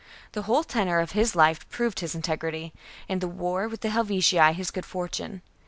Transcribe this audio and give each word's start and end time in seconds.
The 0.31 0.41
whole 0.41 0.63
tenor 0.63 0.99
of 0.99 1.11
his 1.11 1.35
life 1.35 1.69
proved 1.69 1.99
his 1.99 2.15
integrity, 2.15 2.73
and 3.07 3.21
the 3.21 3.27
war 3.27 3.67
with 3.67 3.81
the 3.81 3.89
Helvetii 3.91 4.51
his 4.55 4.71
good 4.71 4.83
fortune. 4.87 5.43